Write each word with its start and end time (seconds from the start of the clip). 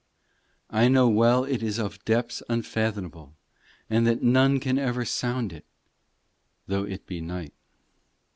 IV 0.01 0.65
I 0.77 0.87
know 0.87 1.07
well 1.07 1.43
it 1.43 1.61
is 1.61 1.77
of 1.77 2.03
depths 2.05 2.41
unfathomable, 2.49 3.35
And 3.87 4.07
that 4.07 4.23
none 4.23 4.59
can 4.59 4.79
ever 4.79 5.05
sound 5.05 5.53
it, 5.53 5.65
Though 6.65 6.85
it 6.85 7.05
be 7.05 7.21
night. 7.21 7.53